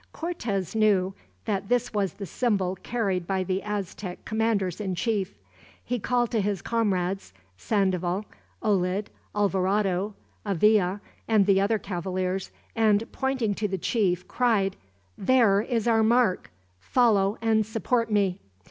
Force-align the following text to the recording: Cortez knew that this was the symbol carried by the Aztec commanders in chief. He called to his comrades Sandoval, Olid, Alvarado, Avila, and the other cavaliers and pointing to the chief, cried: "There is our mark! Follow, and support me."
Cortez 0.13 0.73
knew 0.73 1.13
that 1.45 1.69
this 1.69 1.93
was 1.93 2.13
the 2.13 2.25
symbol 2.25 2.75
carried 2.77 3.27
by 3.27 3.43
the 3.43 3.61
Aztec 3.61 4.25
commanders 4.25 4.81
in 4.81 4.95
chief. 4.95 5.37
He 5.83 5.99
called 5.99 6.31
to 6.31 6.41
his 6.41 6.63
comrades 6.63 7.33
Sandoval, 7.55 8.25
Olid, 8.63 9.11
Alvarado, 9.35 10.15
Avila, 10.43 11.01
and 11.27 11.45
the 11.45 11.61
other 11.61 11.77
cavaliers 11.77 12.49
and 12.75 13.11
pointing 13.11 13.53
to 13.53 13.67
the 13.67 13.77
chief, 13.77 14.27
cried: 14.27 14.75
"There 15.19 15.61
is 15.61 15.87
our 15.87 16.01
mark! 16.01 16.49
Follow, 16.79 17.37
and 17.39 17.63
support 17.63 18.11
me." 18.11 18.39